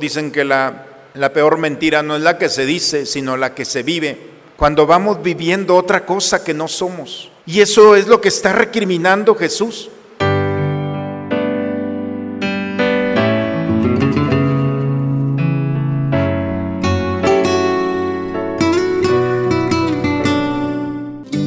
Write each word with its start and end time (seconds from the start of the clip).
Dicen 0.00 0.30
que 0.30 0.44
la, 0.44 0.86
la 1.14 1.32
peor 1.32 1.58
mentira 1.58 2.02
no 2.02 2.16
es 2.16 2.22
la 2.22 2.38
que 2.38 2.48
se 2.48 2.66
dice, 2.66 3.06
sino 3.06 3.36
la 3.36 3.54
que 3.54 3.64
se 3.64 3.82
vive. 3.82 4.18
Cuando 4.56 4.86
vamos 4.86 5.22
viviendo 5.22 5.74
otra 5.74 6.04
cosa 6.04 6.44
que 6.44 6.54
no 6.54 6.68
somos. 6.68 7.30
Y 7.46 7.60
eso 7.60 7.94
es 7.96 8.06
lo 8.06 8.20
que 8.20 8.28
está 8.28 8.52
recriminando 8.52 9.34
Jesús. 9.34 9.90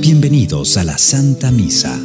Bienvenidos 0.02 0.78
a 0.78 0.84
la 0.84 0.98
Santa 0.98 1.52
Misa. 1.52 2.00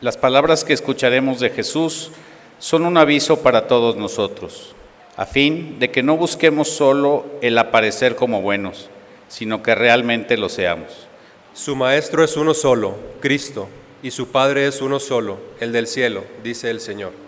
Las 0.00 0.16
palabras 0.16 0.64
que 0.64 0.72
escucharemos 0.72 1.40
de 1.40 1.50
Jesús 1.50 2.10
son 2.58 2.84
un 2.84 2.96
aviso 2.96 3.42
para 3.42 3.66
todos 3.66 3.96
nosotros, 3.96 4.74
a 5.16 5.26
fin 5.26 5.78
de 5.78 5.90
que 5.90 6.02
no 6.02 6.16
busquemos 6.16 6.68
solo 6.68 7.26
el 7.42 7.56
aparecer 7.58 8.16
como 8.16 8.42
buenos, 8.42 8.88
sino 9.28 9.62
que 9.62 9.74
realmente 9.74 10.36
lo 10.36 10.48
seamos. 10.48 11.06
Su 11.54 11.76
Maestro 11.76 12.24
es 12.24 12.36
uno 12.36 12.54
solo, 12.54 12.96
Cristo, 13.20 13.68
y 14.02 14.10
su 14.10 14.28
Padre 14.28 14.66
es 14.66 14.80
uno 14.80 15.00
solo, 15.00 15.38
el 15.60 15.72
del 15.72 15.86
cielo, 15.86 16.24
dice 16.42 16.70
el 16.70 16.80
Señor. 16.80 17.27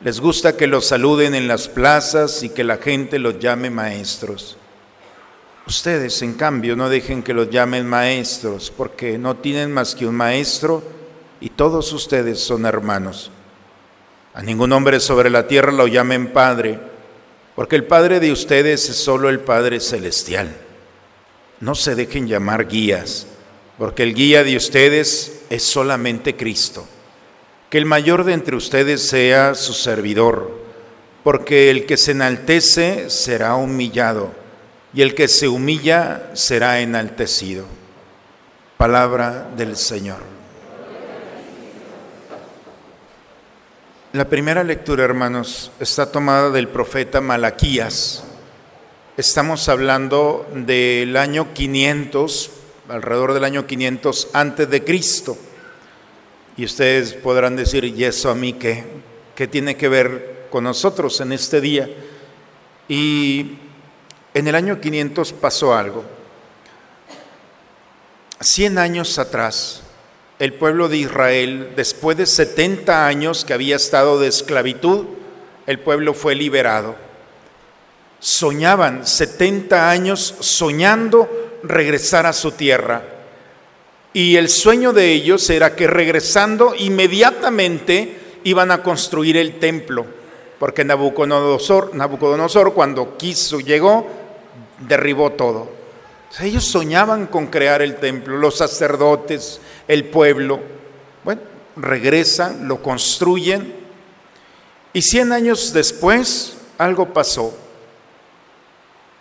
les 0.00 0.20
gusta 0.20 0.56
que 0.56 0.66
los 0.66 0.86
saluden 0.86 1.34
en 1.34 1.48
las 1.48 1.68
plazas 1.68 2.42
y 2.42 2.50
que 2.50 2.64
la 2.64 2.76
gente 2.76 3.18
los 3.18 3.38
llame 3.38 3.70
maestros. 3.70 4.58
Ustedes, 5.66 6.22
en 6.22 6.34
cambio, 6.34 6.76
no 6.76 6.88
dejen 6.88 7.22
que 7.22 7.34
los 7.34 7.50
llamen 7.50 7.86
maestros, 7.86 8.72
porque 8.76 9.18
no 9.18 9.36
tienen 9.36 9.72
más 9.72 9.94
que 9.94 10.06
un 10.06 10.14
maestro 10.14 10.82
y 11.40 11.50
todos 11.50 11.92
ustedes 11.92 12.40
son 12.40 12.66
hermanos. 12.66 13.30
A 14.34 14.42
ningún 14.42 14.72
hombre 14.72 15.00
sobre 15.00 15.30
la 15.30 15.48
tierra 15.48 15.72
lo 15.72 15.86
llamen 15.86 16.32
Padre, 16.32 16.78
porque 17.56 17.74
el 17.74 17.84
Padre 17.84 18.20
de 18.20 18.30
ustedes 18.30 18.88
es 18.88 18.96
solo 18.96 19.28
el 19.30 19.40
Padre 19.40 19.80
Celestial. 19.80 20.54
No 21.58 21.74
se 21.74 21.94
dejen 21.94 22.28
llamar 22.28 22.68
guías, 22.68 23.26
porque 23.78 24.02
el 24.02 24.14
guía 24.14 24.44
de 24.44 24.56
ustedes 24.56 25.40
es 25.48 25.62
solamente 25.62 26.36
Cristo. 26.36 26.86
Que 27.70 27.78
el 27.78 27.84
mayor 27.84 28.24
de 28.24 28.32
entre 28.32 28.56
ustedes 28.56 29.08
sea 29.08 29.54
su 29.54 29.72
servidor, 29.72 30.52
porque 31.24 31.70
el 31.70 31.86
que 31.86 31.96
se 31.96 32.12
enaltece 32.12 33.10
será 33.10 33.56
humillado, 33.56 34.32
y 34.94 35.02
el 35.02 35.14
que 35.14 35.26
se 35.26 35.48
humilla 35.48 36.30
será 36.34 36.80
enaltecido. 36.80 37.66
Palabra 38.76 39.48
del 39.56 39.76
Señor. 39.76 40.36
La 44.12 44.28
primera 44.28 44.62
lectura, 44.62 45.04
hermanos, 45.04 45.72
está 45.80 46.10
tomada 46.10 46.50
del 46.50 46.68
profeta 46.68 47.20
Malaquías. 47.20 48.24
Estamos 49.16 49.68
hablando 49.68 50.46
del 50.54 51.16
año 51.16 51.52
500, 51.52 52.50
alrededor 52.88 53.34
del 53.34 53.44
año 53.44 53.66
500 53.66 54.28
antes 54.32 54.70
de 54.70 54.84
Cristo. 54.84 55.36
Y 56.56 56.64
ustedes 56.64 57.12
podrán 57.12 57.54
decir, 57.54 57.84
¿y 57.84 58.04
eso 58.04 58.30
a 58.30 58.34
mí 58.34 58.54
qué? 58.54 58.84
¿Qué 59.34 59.46
tiene 59.46 59.76
que 59.76 59.88
ver 59.88 60.46
con 60.50 60.64
nosotros 60.64 61.20
en 61.20 61.32
este 61.32 61.60
día? 61.60 61.88
Y 62.88 63.58
en 64.32 64.48
el 64.48 64.54
año 64.54 64.80
500 64.80 65.34
pasó 65.34 65.74
algo. 65.74 66.04
Cien 68.40 68.78
años 68.78 69.18
atrás, 69.18 69.82
el 70.38 70.54
pueblo 70.54 70.88
de 70.88 70.96
Israel, 70.96 71.72
después 71.76 72.16
de 72.16 72.24
70 72.24 73.06
años 73.06 73.44
que 73.44 73.52
había 73.52 73.76
estado 73.76 74.18
de 74.18 74.28
esclavitud, 74.28 75.06
el 75.66 75.78
pueblo 75.80 76.14
fue 76.14 76.34
liberado. 76.34 76.96
Soñaban 78.18 79.06
70 79.06 79.90
años 79.90 80.34
soñando 80.40 81.28
regresar 81.62 82.24
a 82.24 82.32
su 82.32 82.52
tierra 82.52 83.15
y 84.16 84.38
el 84.38 84.48
sueño 84.48 84.94
de 84.94 85.12
ellos 85.12 85.50
era 85.50 85.76
que 85.76 85.86
regresando 85.86 86.74
inmediatamente 86.74 88.38
iban 88.44 88.70
a 88.70 88.82
construir 88.82 89.36
el 89.36 89.58
templo, 89.58 90.06
porque 90.58 90.86
Nabucodonosor, 90.86 91.94
Nabucodonosor 91.94 92.72
cuando 92.72 93.18
quiso, 93.18 93.60
llegó, 93.60 94.08
derribó 94.88 95.32
todo. 95.32 95.68
ellos 96.40 96.64
soñaban 96.64 97.26
con 97.26 97.48
crear 97.48 97.82
el 97.82 97.96
templo, 97.96 98.38
los 98.38 98.56
sacerdotes, 98.56 99.60
el 99.86 100.06
pueblo. 100.06 100.60
Bueno, 101.22 101.42
regresan, 101.76 102.66
lo 102.66 102.80
construyen 102.80 103.74
y 104.94 105.02
cien 105.02 105.30
años 105.30 105.74
después 105.74 106.56
algo 106.78 107.12
pasó. 107.12 107.54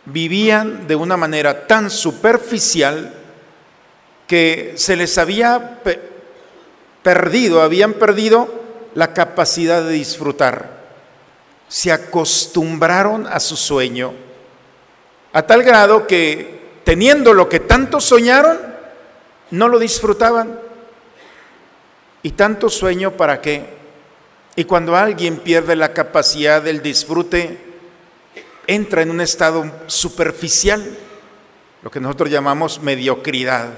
Vivían 0.06 0.88
de 0.88 0.95
una 0.95 1.17
manera 1.17 1.67
tan 1.67 1.89
superficial 1.89 3.25
que 4.28 4.74
se 4.75 4.96
les 4.96 5.18
había 5.18 5.81
perdido, 7.03 7.62
habían 7.62 7.94
perdido 7.94 8.50
la 8.96 9.13
capacidad 9.13 9.84
de 9.84 9.91
disfrutar. 9.91 10.84
Se 11.68 11.91
acostumbraron 11.91 13.28
a 13.28 13.40
su 13.40 13.56
sueño, 13.56 14.13
a 15.34 15.44
tal 15.44 15.63
grado 15.63 16.08
que 16.08 16.80
teniendo 16.84 17.34
lo 17.34 17.50
que 17.50 17.59
tanto 17.59 18.00
soñaron, 18.00 18.58
no 19.52 19.68
lo 19.68 19.80
disfrutaban. 19.80 20.59
¿Y 22.24 22.31
tanto 22.31 22.69
sueño 22.69 23.12
para 23.12 23.42
qué? 23.42 23.66
Y 24.56 24.63
cuando 24.63 24.95
alguien 24.95 25.38
pierde 25.38 25.75
la 25.75 25.94
capacidad 25.94 26.62
del 26.62 26.81
disfrute, 26.81 27.57
entra 28.66 29.04
en 29.04 29.12
un 29.12 29.21
estado 29.21 29.69
superficial, 29.88 30.83
lo 31.83 31.92
que 31.92 32.00
nosotros 32.00 32.31
llamamos 32.31 32.81
mediocridad 32.81 33.69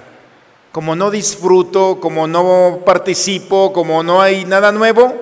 como 0.72 0.96
no 0.96 1.10
disfruto, 1.12 2.00
como 2.00 2.28
no 2.28 2.82
participo, 2.86 3.74
como 3.74 4.04
no 4.04 4.22
hay 4.22 4.46
nada 4.46 4.72
nuevo, 4.72 5.14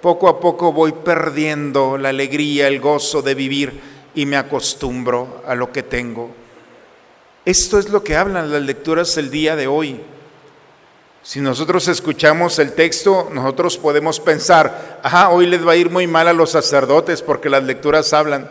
poco 0.00 0.28
a 0.28 0.40
poco 0.40 0.72
voy 0.72 0.92
perdiendo 0.92 1.98
la 1.98 2.10
alegría, 2.10 2.68
el 2.68 2.80
gozo 2.80 3.22
de 3.22 3.34
vivir 3.34 3.80
y 4.14 4.26
me 4.26 4.36
acostumbro 4.36 5.42
a 5.46 5.54
lo 5.54 5.72
que 5.72 5.82
tengo. 5.82 6.30
Esto 7.44 7.78
es 7.78 7.88
lo 7.88 8.04
que 8.04 8.16
hablan 8.16 8.50
las 8.50 8.62
lecturas 8.62 9.16
el 9.16 9.30
día 9.30 9.56
de 9.56 9.66
hoy. 9.66 10.00
Si 11.22 11.40
nosotros 11.40 11.86
escuchamos 11.88 12.58
el 12.58 12.72
texto, 12.72 13.28
nosotros 13.32 13.76
podemos 13.76 14.20
pensar, 14.20 15.00
ajá, 15.02 15.30
hoy 15.30 15.46
les 15.46 15.66
va 15.66 15.72
a 15.72 15.76
ir 15.76 15.90
muy 15.90 16.06
mal 16.06 16.28
a 16.28 16.32
los 16.32 16.50
sacerdotes 16.50 17.22
porque 17.22 17.50
las 17.50 17.64
lecturas 17.64 18.12
hablan. 18.12 18.50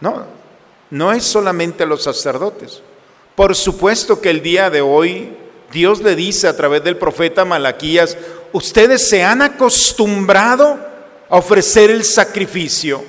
No, 0.00 0.24
no 0.90 1.12
es 1.12 1.24
solamente 1.24 1.84
a 1.84 1.86
los 1.86 2.02
sacerdotes. 2.02 2.82
Por 3.34 3.54
supuesto 3.54 4.20
que 4.20 4.30
el 4.30 4.42
día 4.42 4.68
de 4.68 4.80
hoy 4.80 5.36
Dios 5.72 6.02
le 6.02 6.16
dice 6.16 6.48
a 6.48 6.56
través 6.56 6.82
del 6.82 6.96
profeta 6.96 7.44
Malaquías, 7.44 8.16
ustedes 8.52 9.06
se 9.06 9.22
han 9.22 9.42
acostumbrado 9.42 10.78
a 11.28 11.36
ofrecer 11.36 11.90
el 11.90 12.04
sacrificio. 12.04 13.04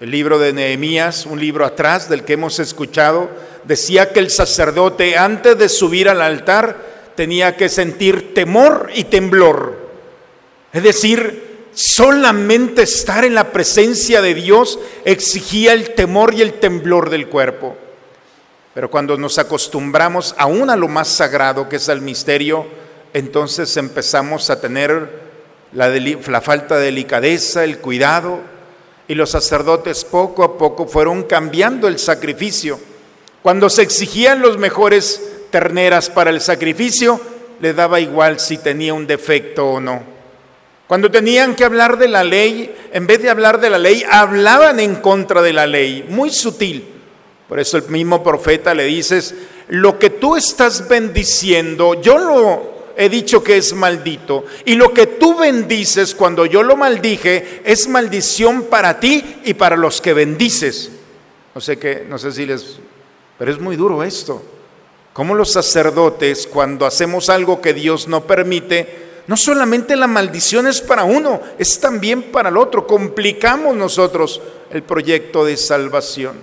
El 0.00 0.10
libro 0.10 0.38
de 0.38 0.52
Nehemías, 0.52 1.26
un 1.26 1.40
libro 1.40 1.64
atrás 1.64 2.08
del 2.08 2.24
que 2.24 2.34
hemos 2.34 2.58
escuchado, 2.58 3.30
decía 3.64 4.12
que 4.12 4.20
el 4.20 4.30
sacerdote 4.30 5.16
antes 5.16 5.58
de 5.58 5.68
subir 5.68 6.08
al 6.08 6.20
altar 6.20 6.76
tenía 7.16 7.56
que 7.56 7.68
sentir 7.68 8.32
temor 8.32 8.90
y 8.94 9.04
temblor. 9.04 9.88
Es 10.72 10.82
decir, 10.82 11.66
solamente 11.74 12.82
estar 12.82 13.24
en 13.24 13.34
la 13.34 13.50
presencia 13.50 14.22
de 14.22 14.34
Dios 14.34 14.78
exigía 15.04 15.72
el 15.72 15.94
temor 15.94 16.34
y 16.34 16.42
el 16.42 16.54
temblor 16.54 17.10
del 17.10 17.28
cuerpo. 17.28 17.76
Pero 18.74 18.90
cuando 18.90 19.16
nos 19.16 19.38
acostumbramos 19.38 20.34
aún 20.38 20.70
a 20.70 20.76
lo 20.76 20.88
más 20.88 21.08
sagrado 21.08 21.68
que 21.68 21.76
es 21.76 21.88
el 21.88 22.00
misterio, 22.00 22.66
entonces 23.12 23.76
empezamos 23.76 24.50
a 24.50 24.60
tener 24.60 25.28
la, 25.72 25.88
la, 25.88 26.40
falta 26.40 26.76
de 26.76 26.86
delicadeza, 26.86 27.64
el 27.64 27.78
cuidado, 27.78 28.40
y 29.06 29.14
los 29.14 29.30
sacerdotes 29.30 30.04
poco 30.04 30.44
a 30.44 30.58
poco 30.58 30.86
fueron 30.86 31.24
cambiando 31.24 31.88
el 31.88 31.98
sacrificio. 31.98 32.78
Cuando 33.42 33.70
se 33.70 33.82
exigían 33.82 34.42
los 34.42 34.58
mejores 34.58 35.22
terneras 35.50 36.10
para 36.10 36.30
el 36.30 36.40
sacrificio, 36.40 37.20
le 37.60 37.72
daba 37.72 38.00
igual 38.00 38.38
si 38.38 38.58
tenía 38.58 38.94
un 38.94 39.06
defecto 39.06 39.66
o 39.66 39.80
no. 39.80 40.02
Cuando 40.86 41.10
tenían 41.10 41.54
que 41.54 41.64
hablar 41.64 41.98
de 41.98 42.08
la 42.08 42.24
ley, 42.24 42.74
en 42.92 43.06
vez 43.06 43.22
de 43.22 43.30
hablar 43.30 43.60
de 43.60 43.70
la 43.70 43.78
ley, 43.78 44.04
hablaban 44.10 44.80
en 44.80 44.96
contra 44.96 45.42
de 45.42 45.52
la 45.52 45.66
ley, 45.66 46.06
muy 46.08 46.30
sutil. 46.30 46.97
Por 47.48 47.58
eso 47.58 47.78
el 47.78 47.88
mismo 47.88 48.22
profeta 48.22 48.74
le 48.74 48.84
dices, 48.84 49.34
lo 49.68 49.98
que 49.98 50.10
tú 50.10 50.36
estás 50.36 50.88
bendiciendo, 50.88 52.00
yo 52.00 52.18
lo 52.18 52.78
he 52.96 53.08
dicho 53.08 53.42
que 53.42 53.56
es 53.56 53.72
maldito, 53.72 54.44
y 54.64 54.74
lo 54.74 54.92
que 54.92 55.06
tú 55.06 55.36
bendices 55.36 56.14
cuando 56.14 56.44
yo 56.44 56.62
lo 56.62 56.76
maldije 56.76 57.62
es 57.64 57.88
maldición 57.88 58.64
para 58.64 59.00
ti 59.00 59.40
y 59.44 59.54
para 59.54 59.76
los 59.76 60.00
que 60.00 60.12
bendices. 60.12 60.90
No 61.54 61.60
sé 61.60 61.78
qué, 61.78 62.04
no 62.08 62.18
sé 62.18 62.32
si 62.32 62.44
les 62.44 62.78
pero 63.38 63.52
es 63.52 63.60
muy 63.60 63.76
duro 63.76 64.02
esto. 64.02 64.42
Como 65.12 65.34
los 65.34 65.52
sacerdotes, 65.52 66.46
cuando 66.46 66.86
hacemos 66.86 67.30
algo 67.30 67.60
que 67.60 67.72
Dios 67.72 68.08
no 68.08 68.24
permite, 68.24 69.22
no 69.26 69.36
solamente 69.36 69.96
la 69.96 70.06
maldición 70.06 70.66
es 70.66 70.80
para 70.80 71.04
uno, 71.04 71.40
es 71.58 71.78
también 71.80 72.24
para 72.24 72.48
el 72.48 72.56
otro. 72.56 72.86
Complicamos 72.86 73.76
nosotros 73.76 74.40
el 74.70 74.82
proyecto 74.82 75.44
de 75.44 75.56
salvación. 75.56 76.36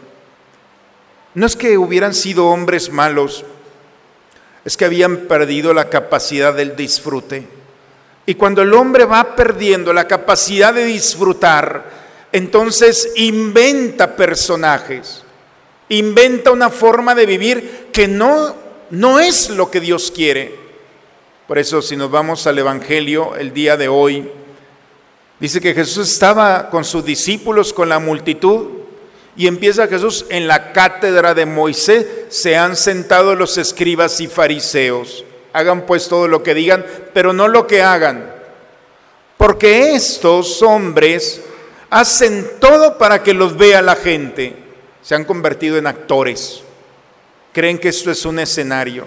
No 1.36 1.46
es 1.46 1.56
que 1.56 1.78
hubieran 1.78 2.14
sido 2.14 2.48
hombres 2.48 2.92
malos, 2.92 3.46
es 4.64 4.76
que 4.76 4.86
habían 4.86 5.28
perdido 5.28 5.74
la 5.74 5.90
capacidad 5.90 6.54
del 6.54 6.76
disfrute. 6.76 7.48
Y 8.26 8.34
cuando 8.36 8.64
el 8.64 8.74
hombre 8.74 9.06
va 9.06 9.36
perdiendo 9.36 9.94
la 9.94 10.08
capacidad 10.08 10.74
de 10.74 10.86
disfrutar, 10.86 11.86
entonces 12.32 13.12
inventa 13.16 14.16
personajes 14.16 15.26
inventa 15.90 16.52
una 16.52 16.70
forma 16.70 17.14
de 17.16 17.26
vivir 17.26 17.88
que 17.92 18.08
no, 18.08 18.56
no 18.90 19.20
es 19.20 19.50
lo 19.50 19.70
que 19.70 19.80
Dios 19.80 20.12
quiere. 20.12 20.56
Por 21.48 21.58
eso 21.58 21.81
si 21.81 21.96
nos 21.96 22.10
vamos 22.10 22.48
al 22.48 22.58
Evangelio 22.58 23.36
el 23.36 23.54
día 23.54 23.78
de 23.78 23.88
hoy, 23.88 24.30
dice 25.40 25.62
que 25.62 25.74
Jesús 25.74 26.12
estaba 26.12 26.70
con 26.70 26.84
sus 26.84 27.06
discípulos, 27.06 27.72
con 27.72 27.90
la 27.90 28.00
multitud, 28.00 28.68
y 29.36 29.48
empieza 29.48 29.88
Jesús 29.88 30.26
en 30.30 30.48
la 30.48 30.72
cátedra 30.72 31.34
de 31.34 31.46
Moisés, 31.46 32.06
se 32.30 32.56
han 32.56 32.76
sentado 32.76 33.36
los 33.36 33.58
escribas 33.58 34.22
y 34.22 34.28
fariseos. 34.28 35.26
Hagan 35.54 35.86
pues 35.86 36.08
todo 36.08 36.28
lo 36.28 36.44
que 36.44 36.54
digan, 36.54 36.86
pero 37.14 37.34
no 37.34 37.48
lo 37.48 37.68
que 37.68 37.82
hagan. 37.82 38.34
Porque 39.38 39.94
estos 39.96 40.62
hombres 40.62 41.42
hacen 41.90 42.48
todo 42.60 42.98
para 42.98 43.24
que 43.24 43.34
los 43.34 43.58
vea 43.58 43.82
la 43.82 43.96
gente 43.96 44.66
se 45.06 45.14
han 45.14 45.24
convertido 45.24 45.78
en 45.78 45.86
actores. 45.86 46.62
Creen 47.54 47.78
que 47.78 47.90
esto 47.90 48.10
es 48.10 48.26
un 48.26 48.40
escenario. 48.40 49.06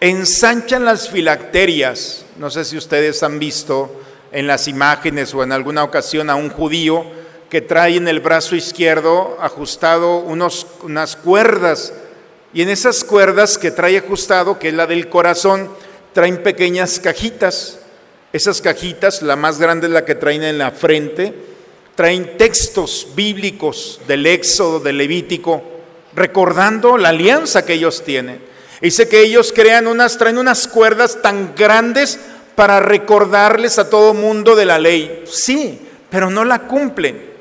Ensanchan 0.00 0.84
las 0.84 1.08
filacterias. 1.08 2.26
No 2.36 2.50
sé 2.50 2.66
si 2.66 2.76
ustedes 2.76 3.22
han 3.22 3.38
visto 3.38 4.02
en 4.32 4.46
las 4.46 4.68
imágenes 4.68 5.32
o 5.32 5.42
en 5.42 5.52
alguna 5.52 5.82
ocasión 5.82 6.28
a 6.28 6.34
un 6.34 6.50
judío 6.50 7.06
que 7.52 7.60
trae 7.60 7.96
en 7.96 8.08
el 8.08 8.20
brazo 8.20 8.56
izquierdo 8.56 9.36
ajustado 9.38 10.20
unos, 10.20 10.66
unas 10.84 11.16
cuerdas. 11.16 11.92
Y 12.54 12.62
en 12.62 12.70
esas 12.70 13.04
cuerdas 13.04 13.58
que 13.58 13.70
trae 13.70 13.98
ajustado, 13.98 14.58
que 14.58 14.68
es 14.68 14.74
la 14.74 14.86
del 14.86 15.10
corazón, 15.10 15.68
traen 16.14 16.42
pequeñas 16.42 16.98
cajitas. 16.98 17.80
Esas 18.32 18.62
cajitas, 18.62 19.20
la 19.20 19.36
más 19.36 19.58
grande 19.58 19.86
es 19.86 19.92
la 19.92 20.06
que 20.06 20.14
traen 20.14 20.42
en 20.44 20.56
la 20.56 20.70
frente, 20.70 21.34
traen 21.94 22.38
textos 22.38 23.08
bíblicos 23.14 24.00
del 24.08 24.24
Éxodo, 24.24 24.80
del 24.80 24.96
Levítico, 24.96 25.62
recordando 26.14 26.96
la 26.96 27.10
alianza 27.10 27.66
que 27.66 27.74
ellos 27.74 28.02
tienen. 28.02 28.40
Dice 28.80 29.08
que 29.08 29.20
ellos 29.20 29.52
crean 29.54 29.88
unas, 29.88 30.16
traen 30.16 30.38
unas 30.38 30.66
cuerdas 30.68 31.18
tan 31.20 31.54
grandes 31.54 32.18
para 32.54 32.80
recordarles 32.80 33.78
a 33.78 33.90
todo 33.90 34.14
mundo 34.14 34.56
de 34.56 34.64
la 34.64 34.78
ley. 34.78 35.24
Sí, 35.26 35.86
pero 36.08 36.30
no 36.30 36.46
la 36.46 36.60
cumplen. 36.60 37.31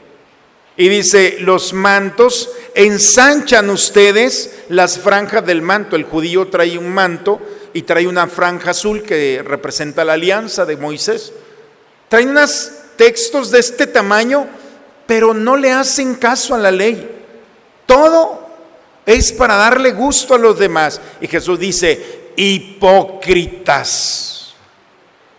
Y 0.82 0.90
dice, 0.90 1.38
los 1.42 1.74
mantos, 1.74 2.50
ensanchan 2.74 3.70
ustedes 3.70 4.64
las 4.70 4.98
franjas 4.98 5.46
del 5.46 5.62
manto. 5.62 5.96
El 5.96 6.06
judío 6.06 6.48
trae 6.48 6.76
un 6.76 6.90
manto 6.90 7.40
y 7.72 7.84
trae 7.84 8.08
una 8.08 8.26
franja 8.26 8.72
azul 8.72 9.04
que 9.04 9.44
representa 9.46 10.04
la 10.04 10.14
alianza 10.14 10.66
de 10.66 10.78
Moisés. 10.78 11.34
Traen 12.10 12.30
unas 12.30 12.86
textos 12.96 13.52
de 13.52 13.60
este 13.60 13.86
tamaño, 13.86 14.48
pero 15.06 15.36
no 15.36 15.56
le 15.56 15.70
hacen 15.70 16.16
caso 16.16 16.56
a 16.56 16.58
la 16.58 16.72
ley. 16.72 17.08
Todo 17.86 18.50
es 19.06 19.32
para 19.34 19.58
darle 19.58 19.92
gusto 19.92 20.34
a 20.34 20.40
los 20.40 20.58
demás. 20.58 21.00
Y 21.22 21.28
Jesús 21.28 21.60
dice, 21.60 22.32
hipócritas. 22.36 23.76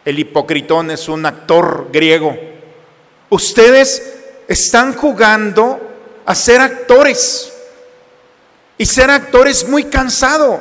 El 0.05 0.21
hipocritón 0.21 0.93
es 0.93 1.09
un 1.09 1.27
actor 1.27 1.89
griego. 1.91 2.39
Ustedes 3.29 4.22
están 4.53 4.95
jugando 4.95 5.81
a 6.25 6.35
ser 6.35 6.61
actores. 6.61 7.53
Y 8.79 8.87
ser 8.87 9.11
actor 9.11 9.49
es 9.49 9.69
muy 9.69 9.85
cansado. 9.85 10.61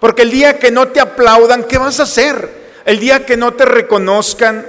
Porque 0.00 0.22
el 0.22 0.30
día 0.30 0.58
que 0.58 0.70
no 0.70 0.88
te 0.88 1.00
aplaudan, 1.00 1.64
¿qué 1.64 1.78
vas 1.78 2.00
a 2.00 2.04
hacer? 2.04 2.66
El 2.84 3.00
día 3.00 3.24
que 3.24 3.36
no 3.36 3.54
te 3.54 3.64
reconozcan, 3.64 4.66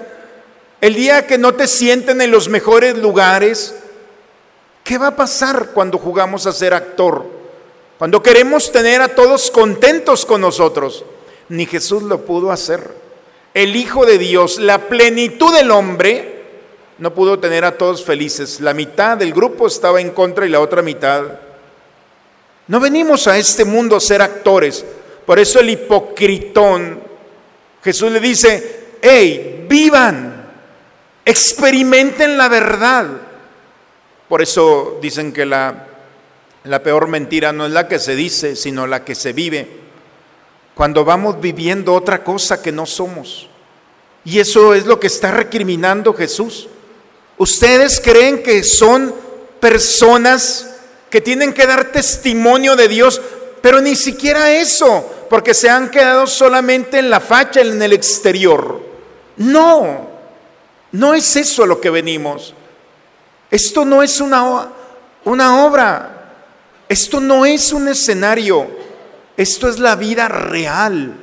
el 0.82 0.96
día 0.96 1.28
que 1.28 1.38
no 1.38 1.54
te 1.54 1.68
sienten 1.68 2.22
en 2.22 2.32
los 2.32 2.50
mejores 2.50 2.98
lugares, 2.98 3.76
¿qué 4.84 4.98
va 4.98 5.08
a 5.08 5.16
pasar 5.16 5.72
cuando 5.74 5.98
jugamos 5.98 6.48
a 6.48 6.54
ser 6.54 6.74
actor? 6.74 7.26
Cuando 7.98 8.22
queremos 8.24 8.72
tener 8.72 9.02
a 9.02 9.10
todos 9.10 9.52
contentos 9.52 10.26
con 10.26 10.42
nosotros. 10.42 11.04
Ni 11.50 11.66
Jesús 11.66 12.04
lo 12.04 12.26
pudo 12.26 12.52
hacer. 12.52 12.92
El 13.54 13.76
Hijo 13.76 14.06
de 14.06 14.18
Dios, 14.18 14.60
la 14.60 14.88
plenitud 14.88 15.54
del 15.54 15.72
hombre, 15.72 16.37
no 16.98 17.14
pudo 17.14 17.40
tener 17.40 17.66
a 17.66 17.78
todos 17.78 18.04
felices. 18.04 18.60
La 18.60 18.74
mitad 18.74 19.18
del 19.18 19.34
grupo 19.34 19.68
estaba 19.68 20.02
en 20.02 20.12
contra 20.12 20.46
y 20.46 20.50
la 20.50 20.60
otra 20.60 20.82
mitad. 20.82 21.24
No 22.68 22.80
venimos 22.80 23.28
a 23.28 23.38
este 23.38 23.66
mundo 23.66 23.96
a 23.96 24.00
ser 24.00 24.22
actores. 24.22 24.86
Por 25.26 25.40
eso 25.40 25.60
el 25.60 25.70
hipocritón, 25.70 27.02
Jesús 27.84 28.12
le 28.12 28.20
dice, 28.20 28.86
hey, 29.02 29.66
vivan 29.70 30.38
experimenten 31.28 32.38
la 32.38 32.48
verdad. 32.48 33.06
Por 34.30 34.42
eso 34.42 34.98
dicen 35.02 35.34
que 35.34 35.46
la, 35.46 35.88
la 36.64 36.82
peor 36.82 37.08
mentira 37.10 37.52
no 37.52 37.66
es 37.66 37.74
la 37.74 37.90
que 37.90 38.00
se 38.00 38.16
dice, 38.16 38.56
sino 38.56 38.88
la 38.88 39.04
que 39.04 39.14
se 39.14 39.34
vive. 39.34 39.68
Cuando 40.74 41.04
vamos 41.04 41.42
viviendo 41.42 41.94
otra 41.94 42.24
cosa 42.24 42.62
que 42.62 42.72
no 42.72 42.86
somos. 42.86 43.50
Y 44.24 44.40
eso 44.40 44.74
es 44.74 44.86
lo 44.86 45.02
que 45.02 45.08
está 45.08 45.32
recriminando 45.32 46.14
Jesús. 46.14 46.70
Ustedes 47.38 48.02
creen 48.04 48.42
que 48.42 48.64
son 48.64 49.14
personas 49.60 50.68
que 51.10 51.22
tienen 51.22 51.54
que 51.54 51.68
dar 51.68 51.92
testimonio 51.92 52.76
de 52.76 52.88
Dios, 52.88 53.22
pero 53.62 53.80
ni 53.80 53.96
siquiera 53.96 54.54
eso, 54.54 55.26
porque 55.30 55.54
se 55.54 55.70
han 55.70 55.90
quedado 55.90 56.28
solamente 56.28 57.00
en 57.00 57.10
la 57.10 57.20
facha, 57.20 57.62
en 57.62 57.82
el 57.82 57.94
exterior. 57.94 58.82
No, 59.38 60.10
no 60.92 61.14
es 61.14 61.36
eso 61.36 61.64
a 61.64 61.68
lo 61.68 61.80
que 61.80 61.90
venimos. 61.90 62.54
Esto 63.52 63.86
no 63.86 64.04
es 64.04 64.20
una, 64.20 64.70
una 65.26 65.66
obra. 65.66 66.34
Esto 66.90 67.20
no 67.20 67.46
es 67.46 67.72
un 67.72 67.88
escenario. 67.88 68.68
Esto 69.36 69.70
es 69.70 69.80
la 69.80 69.96
vida 69.96 70.28
real. 70.28 71.14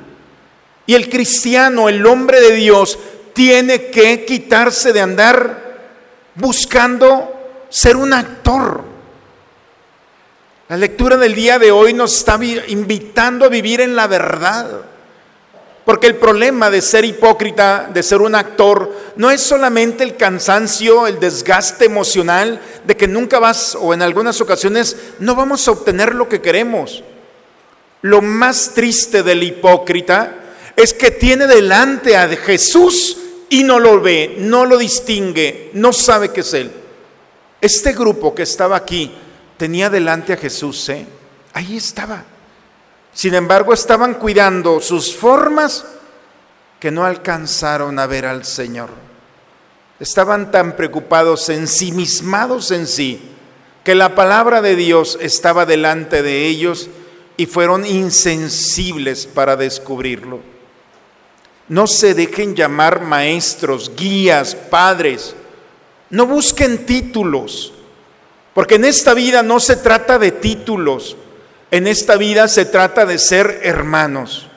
Y 0.85 0.93
el 0.93 1.09
cristiano, 1.09 1.89
el 1.89 2.05
hombre 2.05 2.39
de 2.39 2.51
Dios, 2.53 2.97
tiene 3.33 3.87
que 3.87 4.23
quitarse 4.23 4.93
de 4.93 5.01
andar 5.01 5.64
buscando 6.35 7.31
ser 7.69 7.95
un 7.95 8.13
actor. 8.13 8.83
La 10.67 10.77
lectura 10.77 11.17
del 11.17 11.35
día 11.35 11.59
de 11.59 11.71
hoy 11.71 11.93
nos 11.93 12.15
está 12.17 12.39
invitando 12.67 13.45
a 13.45 13.49
vivir 13.49 13.81
en 13.81 13.95
la 13.95 14.07
verdad. 14.07 14.81
Porque 15.85 16.07
el 16.07 16.15
problema 16.15 16.71
de 16.71 16.81
ser 16.81 17.05
hipócrita, 17.05 17.87
de 17.93 18.01
ser 18.01 18.21
un 18.21 18.33
actor, 18.33 18.91
no 19.15 19.29
es 19.29 19.41
solamente 19.41 20.03
el 20.03 20.17
cansancio, 20.17 21.05
el 21.05 21.19
desgaste 21.19 21.85
emocional 21.85 22.59
de 22.85 22.97
que 22.97 23.07
nunca 23.07 23.37
vas 23.37 23.77
o 23.79 23.93
en 23.93 24.01
algunas 24.01 24.41
ocasiones 24.41 24.97
no 25.19 25.35
vamos 25.35 25.67
a 25.67 25.71
obtener 25.71 26.15
lo 26.15 26.27
que 26.27 26.41
queremos. 26.41 27.03
Lo 28.01 28.23
más 28.23 28.71
triste 28.73 29.21
del 29.21 29.43
hipócrita 29.43 30.33
es 30.75 30.93
que 30.93 31.11
tiene 31.11 31.45
delante 31.45 32.17
a 32.17 32.27
Jesús 32.29 33.17
y 33.49 33.63
no 33.63 33.79
lo 33.79 34.01
ve, 34.01 34.35
no 34.39 34.65
lo 34.65 34.77
distingue, 34.77 35.69
no 35.73 35.93
sabe 35.93 36.31
que 36.31 36.41
es 36.41 36.53
Él. 36.53 36.71
Este 37.61 37.93
grupo 37.93 38.33
que 38.33 38.43
estaba 38.43 38.75
aquí 38.75 39.11
tenía 39.57 39.89
delante 39.89 40.33
a 40.33 40.37
Jesús, 40.37 40.89
¿eh? 40.89 41.05
ahí 41.53 41.77
estaba. 41.77 42.23
Sin 43.13 43.33
embargo, 43.33 43.73
estaban 43.73 44.15
cuidando 44.15 44.81
sus 44.81 45.15
formas 45.15 45.85
que 46.79 46.91
no 46.91 47.05
alcanzaron 47.05 47.97
a 47.97 48.07
ver 48.07 48.25
al 48.25 48.45
Señor. 48.45 48.89
Estaban 49.99 50.51
tan 50.51 50.75
preocupados, 50.75 51.47
ensimismados 51.49 52.71
en 52.71 52.85
sí, 52.85 53.21
que 53.85 53.95
la 53.95 54.15
palabra 54.15 54.61
de 54.61 54.75
Dios 54.75 55.17
estaba 55.21 55.65
delante 55.65 56.21
de 56.21 56.45
ellos 56.45 56.89
y 57.37 57.45
fueron 57.45 57.85
insensibles 57.85 59.25
para 59.25 59.55
descubrirlo. 59.55 60.54
No 61.67 61.87
se 61.87 62.13
dejen 62.13 62.55
llamar 62.55 63.01
maestros, 63.01 63.91
guías, 63.95 64.55
padres. 64.55 65.35
No 66.09 66.27
busquen 66.27 66.85
títulos, 66.85 67.73
porque 68.53 68.75
en 68.75 68.85
esta 68.85 69.13
vida 69.13 69.43
no 69.43 69.59
se 69.59 69.75
trata 69.75 70.19
de 70.19 70.31
títulos, 70.31 71.17
en 71.71 71.87
esta 71.87 72.15
vida 72.15 72.47
se 72.47 72.65
trata 72.65 73.05
de 73.05 73.17
ser 73.17 73.61
hermanos, 73.63 74.47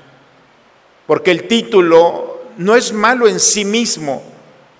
porque 1.06 1.30
el 1.30 1.48
título 1.48 2.42
no 2.58 2.76
es 2.76 2.92
malo 2.92 3.26
en 3.26 3.40
sí 3.40 3.64
mismo, 3.64 4.22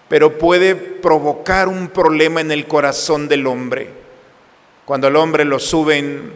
pero 0.08 0.38
puede 0.38 0.74
provocar 0.74 1.68
un 1.68 1.88
problema 1.88 2.40
en 2.40 2.50
el 2.50 2.66
corazón 2.66 3.28
del 3.28 3.46
hombre. 3.46 3.90
Cuando 4.84 5.08
el 5.08 5.16
hombre 5.16 5.44
lo 5.44 5.58
suben 5.58 6.32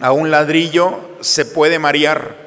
a 0.00 0.12
un 0.12 0.30
ladrillo, 0.30 1.00
se 1.20 1.44
puede 1.44 1.78
marear. 1.78 2.43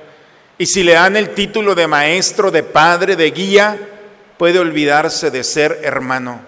Y 0.57 0.65
si 0.65 0.83
le 0.83 0.93
dan 0.93 1.15
el 1.15 1.33
título 1.33 1.75
de 1.75 1.87
maestro, 1.87 2.49
de 2.49 2.63
padre, 2.63 3.15
de 3.15 3.31
guía, 3.31 3.77
puede 4.37 4.59
olvidarse 4.59 5.29
de 5.29 5.43
ser 5.43 5.79
hermano. 5.83 6.41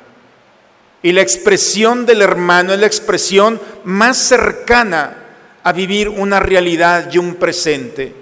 Y 1.02 1.12
la 1.12 1.22
expresión 1.22 2.06
del 2.06 2.22
hermano 2.22 2.74
es 2.74 2.80
la 2.80 2.88
expresión 2.88 3.60
más 3.84 4.18
cercana 4.18 5.18
a 5.64 5.72
vivir 5.72 6.10
una 6.10 6.40
realidad 6.40 7.10
y 7.12 7.18
un 7.18 7.36
presente. 7.36 8.14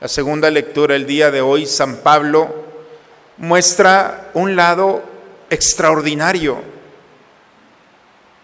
La 0.00 0.08
segunda 0.08 0.50
lectura 0.50 0.96
el 0.96 1.06
día 1.06 1.30
de 1.30 1.40
hoy, 1.40 1.66
San 1.66 1.96
Pablo 1.98 2.64
muestra 3.38 4.30
un 4.34 4.56
lado 4.56 5.02
extraordinario. 5.50 6.62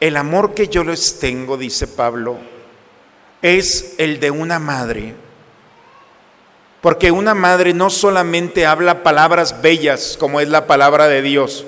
El 0.00 0.17
amor 0.17 0.55
que 0.55 0.69
yo 0.69 0.85
les 0.85 1.19
tengo, 1.19 1.57
dice 1.57 1.87
Pablo, 1.87 2.38
es 3.43 3.95
el 3.99 4.21
de 4.21 4.31
una 4.31 4.59
madre. 4.59 5.25
Porque 6.80 7.11
una 7.11 7.35
madre 7.35 7.75
no 7.75 7.90
solamente 7.90 8.66
habla 8.66 9.02
palabras 9.02 9.61
bellas 9.62 10.16
como 10.18 10.40
es 10.40 10.49
la 10.49 10.66
palabra 10.66 11.09
de 11.09 11.23
Dios, 11.23 11.64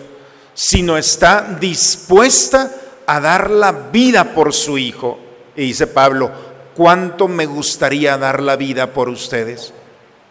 sino 0.54 0.96
está 0.96 1.56
dispuesta 1.60 2.70
a 3.06 3.20
dar 3.20 3.50
la 3.50 3.72
vida 3.72 4.34
por 4.34 4.52
su 4.52 4.78
hijo. 4.78 5.18
Y 5.56 5.62
dice 5.62 5.86
Pablo, 5.86 6.30
¿cuánto 6.74 7.26
me 7.26 7.46
gustaría 7.46 8.16
dar 8.18 8.42
la 8.42 8.56
vida 8.56 8.92
por 8.92 9.08
ustedes? 9.08 9.72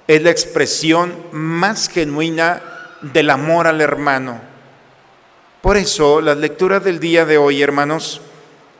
Es 0.08 0.22
la 0.22 0.30
expresión 0.30 1.14
más 1.32 1.90
genuina 1.90 2.62
del 3.02 3.30
amor 3.30 3.68
al 3.68 3.82
hermano. 3.82 4.40
Por 5.62 5.76
eso 5.76 6.22
las 6.22 6.38
lecturas 6.38 6.84
del 6.84 7.00
día 7.00 7.26
de 7.26 7.38
hoy, 7.38 7.62
hermanos, 7.62 8.22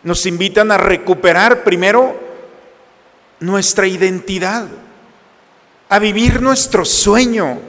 nos 0.04 0.26
invitan 0.26 0.72
a 0.72 0.78
recuperar 0.78 1.64
primero 1.64 2.16
nuestra 3.40 3.88
identidad, 3.88 4.68
a 5.90 6.00
vivir 6.00 6.42
nuestro 6.42 6.84
sueño, 6.86 7.60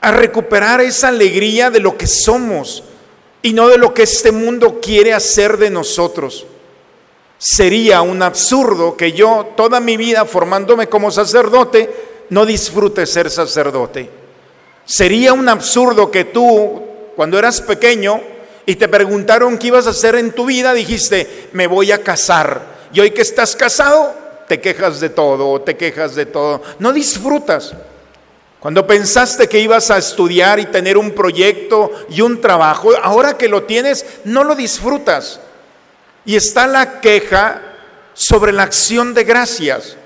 a 0.00 0.10
recuperar 0.12 0.80
esa 0.80 1.08
alegría 1.08 1.70
de 1.70 1.80
lo 1.80 1.96
que 1.96 2.06
somos 2.06 2.84
y 3.42 3.52
no 3.52 3.68
de 3.68 3.78
lo 3.78 3.92
que 3.92 4.02
este 4.02 4.32
mundo 4.32 4.80
quiere 4.80 5.12
hacer 5.12 5.58
de 5.58 5.70
nosotros. 5.70 6.46
Sería 7.38 8.00
un 8.00 8.22
absurdo 8.22 8.96
que 8.96 9.12
yo 9.12 9.52
toda 9.56 9.80
mi 9.80 9.96
vida 9.96 10.24
formándome 10.24 10.88
como 10.88 11.10
sacerdote 11.10 11.90
no 12.30 12.46
disfrute 12.46 13.06
ser 13.06 13.30
sacerdote. 13.30 14.08
Sería 14.86 15.32
un 15.32 15.48
absurdo 15.48 16.10
que 16.10 16.24
tú, 16.24 16.82
cuando 17.16 17.38
eras 17.38 17.60
pequeño 17.60 18.20
y 18.66 18.76
te 18.76 18.88
preguntaron 18.88 19.58
qué 19.58 19.66
ibas 19.68 19.86
a 19.86 19.90
hacer 19.90 20.14
en 20.14 20.32
tu 20.32 20.46
vida, 20.46 20.72
dijiste, 20.72 21.48
me 21.52 21.66
voy 21.66 21.92
a 21.92 22.02
casar. 22.02 22.74
Y 22.92 23.00
hoy 23.00 23.10
que 23.10 23.22
estás 23.22 23.56
casado, 23.56 24.14
te 24.48 24.60
quejas 24.60 25.00
de 25.00 25.10
todo 25.10 25.60
te 25.60 25.76
quejas 25.76 26.14
de 26.14 26.26
todo. 26.26 26.62
No 26.78 26.92
disfrutas. 26.92 27.74
Cuando 28.60 28.86
pensaste 28.86 29.46
que 29.46 29.58
ibas 29.58 29.90
a 29.90 29.98
estudiar 29.98 30.58
y 30.58 30.66
tener 30.66 30.96
un 30.96 31.10
proyecto 31.10 31.92
y 32.08 32.22
un 32.22 32.40
trabajo, 32.40 32.92
ahora 33.02 33.36
que 33.36 33.48
lo 33.48 33.64
tienes, 33.64 34.06
no 34.24 34.42
lo 34.42 34.54
disfrutas. 34.54 35.38
Y 36.24 36.36
está 36.36 36.66
la 36.66 37.00
queja 37.00 37.60
sobre 38.14 38.52
la 38.52 38.62
acción 38.62 39.12
de 39.12 39.24
gracias. 39.24 39.96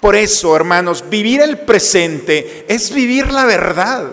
Por 0.00 0.14
eso, 0.14 0.54
hermanos, 0.54 1.02
vivir 1.08 1.40
el 1.40 1.58
presente 1.58 2.64
es 2.68 2.92
vivir 2.92 3.32
la 3.32 3.44
verdad. 3.44 4.04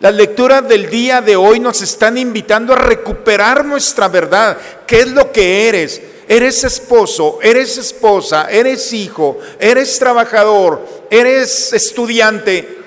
Las 0.00 0.14
lecturas 0.14 0.68
del 0.68 0.90
día 0.90 1.20
de 1.20 1.36
hoy 1.36 1.60
nos 1.60 1.80
están 1.82 2.18
invitando 2.18 2.72
a 2.72 2.76
recuperar 2.76 3.64
nuestra 3.64 4.08
verdad. 4.08 4.58
¿Qué 4.86 5.00
es 5.00 5.08
lo 5.08 5.30
que 5.30 5.68
eres? 5.68 6.02
Eres 6.30 6.62
esposo, 6.62 7.40
eres 7.42 7.76
esposa, 7.76 8.46
eres 8.48 8.92
hijo, 8.92 9.38
eres 9.58 9.98
trabajador, 9.98 10.86
eres 11.10 11.72
estudiante. 11.72 12.78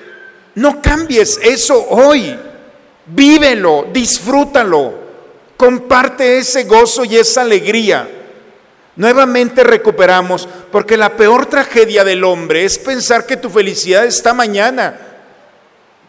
No 0.54 0.80
cambies 0.80 1.38
eso 1.42 1.88
hoy. 1.90 2.38
Vívelo, 3.04 3.88
disfrútalo. 3.92 4.94
Comparte 5.58 6.38
ese 6.38 6.64
gozo 6.64 7.04
y 7.04 7.18
esa 7.18 7.42
alegría. 7.42 8.08
Nuevamente 8.96 9.62
recuperamos, 9.62 10.48
porque 10.72 10.96
la 10.96 11.14
peor 11.14 11.44
tragedia 11.44 12.02
del 12.02 12.24
hombre 12.24 12.64
es 12.64 12.78
pensar 12.78 13.26
que 13.26 13.36
tu 13.36 13.50
felicidad 13.50 14.06
está 14.06 14.32
mañana. 14.32 14.98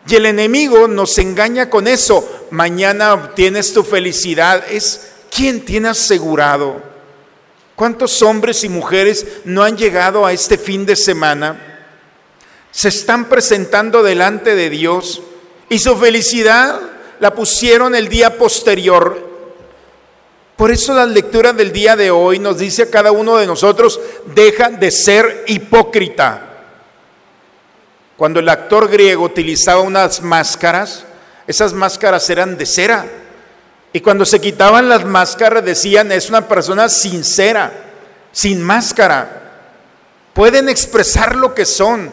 Y 0.08 0.16
el 0.16 0.26
enemigo 0.26 0.88
nos 0.88 1.18
engaña 1.18 1.70
con 1.70 1.90
eso. 1.90 2.48
Mañana 2.52 3.14
obtienes 3.14 3.74
tu 3.74 3.84
felicidad. 3.84 4.64
Es 4.72 5.12
quien 5.30 5.66
tiene 5.66 5.90
asegurado. 5.90 6.95
¿Cuántos 7.76 8.22
hombres 8.22 8.64
y 8.64 8.70
mujeres 8.70 9.26
no 9.44 9.64
han 9.64 9.78
llegado 9.78 10.26
a 10.26 10.34
este 10.34 10.58
fin 10.58 10.86
de 10.86 10.96
semana? 10.96 11.88
Se 12.72 12.90
están 12.90 13.26
presentando 13.26 14.04
delante 14.04 14.56
de 14.56 14.70
Dios 14.70 15.22
y 15.70 15.80
su 15.80 15.96
felicidad 15.98 16.80
la 17.20 17.34
pusieron 17.34 17.96
el 17.96 18.08
día 18.10 18.38
posterior 18.38 19.36
por 20.56 20.72
eso 20.72 20.94
la 20.94 21.06
lectura 21.06 21.52
del 21.52 21.74
día 21.74 21.96
de 21.98 22.12
hoy 22.12 22.40
nos 22.40 22.58
dice 22.58 22.84
a 22.84 22.90
cada 22.90 23.12
uno 23.12 23.36
de 23.38 23.46
nosotros, 23.46 24.00
deja 24.34 24.70
de 24.70 24.90
ser 24.90 25.44
hipócrita. 25.48 26.42
Cuando 28.16 28.40
el 28.40 28.48
actor 28.48 28.88
griego 28.90 29.26
utilizaba 29.26 29.82
unas 29.82 30.22
máscaras, 30.22 31.06
esas 31.46 31.74
máscaras 31.74 32.30
eran 32.30 32.58
de 32.58 32.66
cera. 32.66 33.06
Y 33.96 34.02
cuando 34.02 34.26
se 34.26 34.42
quitaban 34.42 34.90
las 34.90 35.06
máscaras 35.06 35.64
decían, 35.64 36.12
es 36.12 36.28
una 36.28 36.50
persona 36.50 36.90
sincera, 36.90 37.72
sin 38.34 38.62
máscara. 38.62 39.70
Pueden 40.34 40.68
expresar 40.68 41.38
lo 41.38 41.56
que 41.56 41.66
son. 41.66 42.12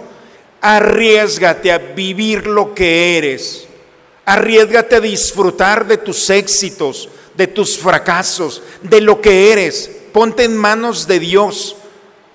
Arriesgate 0.60 1.72
a 1.72 1.78
vivir 1.78 2.46
lo 2.46 2.72
que 2.72 3.18
eres. 3.18 3.66
Arriesgate 4.24 4.94
a 4.94 5.00
disfrutar 5.00 5.84
de 5.88 5.96
tus 5.98 6.30
éxitos, 6.30 7.08
de 7.34 7.48
tus 7.48 7.76
fracasos, 7.76 8.62
de 8.82 9.00
lo 9.00 9.20
que 9.20 9.50
eres. 9.50 9.90
Ponte 10.12 10.44
en 10.44 10.56
manos 10.56 11.08
de 11.08 11.18
Dios. 11.18 11.74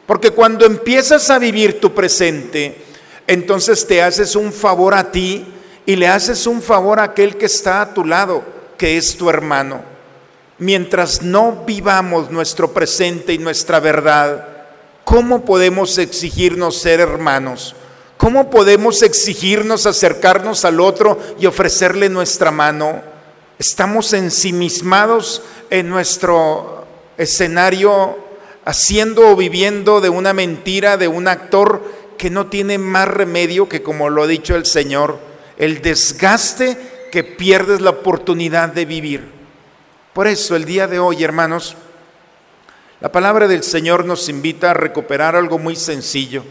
Porque 0.05 0.31
cuando 0.31 0.65
empiezas 0.65 1.29
a 1.29 1.39
vivir 1.39 1.79
tu 1.79 1.93
presente, 1.93 2.81
entonces 3.27 3.87
te 3.87 4.03
haces 4.03 4.35
un 4.35 4.51
favor 4.51 4.93
a 4.93 5.09
ti 5.09 5.47
y 5.85 5.95
le 5.95 6.09
haces 6.09 6.47
un 6.47 6.61
favor 6.61 6.99
a 6.99 7.03
aquel 7.03 7.37
que 7.37 7.45
está 7.45 7.79
a 7.79 7.93
tu 7.93 8.03
lado, 8.03 8.56
que 8.77 8.97
es 8.97 9.17
tu 9.17 9.29
hermano. 9.29 9.81
Mientras 10.59 11.21
no 11.21 11.63
vivamos 11.65 12.31
nuestro 12.31 12.73
presente 12.73 13.33
y 13.33 13.37
nuestra 13.37 13.79
verdad, 13.79 14.47
¿cómo 15.03 15.45
podemos 15.45 15.97
exigirnos 15.97 16.79
ser 16.79 16.99
hermanos? 16.99 17.75
¿Cómo 18.17 18.49
podemos 18.49 19.03
exigirnos 19.03 19.85
acercarnos 19.85 20.65
al 20.65 20.79
otro 20.79 21.19
y 21.39 21.45
ofrecerle 21.45 22.09
nuestra 22.09 22.49
mano? 22.49 23.01
Estamos 23.59 24.13
ensimismados 24.13 25.43
en 25.69 25.89
nuestro 25.89 26.85
escenario 27.17 28.17
haciendo 28.65 29.29
o 29.29 29.35
viviendo 29.35 30.01
de 30.01 30.09
una 30.09 30.33
mentira, 30.33 30.97
de 30.97 31.07
un 31.07 31.27
actor 31.27 31.83
que 32.17 32.31
no 32.31 32.47
tiene 32.47 32.79
más 32.79 33.07
remedio 33.07 33.69
que, 33.69 33.83
como 33.83 34.09
lo 34.09 34.23
ha 34.23 34.27
dicho 34.27 34.55
el 34.55 34.65
Señor, 34.65 35.19
el 35.57 35.81
desgaste 35.81 36.96
que 37.11 37.23
pierdes 37.23 37.81
la 37.81 37.91
oportunidad 37.91 38.69
de 38.69 38.85
vivir. 38.85 39.27
Por 40.13 40.27
eso 40.27 40.55
el 40.55 40.65
día 40.65 40.87
de 40.87 40.99
hoy, 40.99 41.23
hermanos, 41.23 41.75
la 42.99 43.11
palabra 43.11 43.47
del 43.47 43.63
Señor 43.63 44.05
nos 44.05 44.27
invita 44.29 44.71
a 44.71 44.73
recuperar 44.73 45.35
algo 45.35 45.59
muy 45.59 45.75
sencillo. 45.75 46.43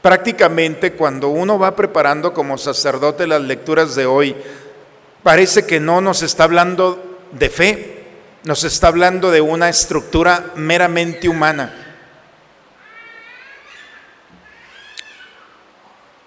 Prácticamente 0.00 0.92
cuando 0.92 1.28
uno 1.28 1.58
va 1.58 1.74
preparando 1.74 2.32
como 2.32 2.58
sacerdote 2.58 3.26
las 3.26 3.42
lecturas 3.42 3.94
de 3.96 4.06
hoy, 4.06 4.36
parece 5.22 5.66
que 5.66 5.80
no 5.80 6.00
nos 6.00 6.22
está 6.22 6.44
hablando 6.44 7.18
de 7.32 7.50
fe, 7.50 8.04
nos 8.44 8.62
está 8.64 8.88
hablando 8.88 9.30
de 9.30 9.40
una 9.40 9.68
estructura 9.68 10.52
meramente 10.54 11.28
humana. 11.28 11.82